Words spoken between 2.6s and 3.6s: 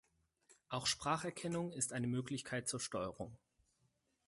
zur Steuerung.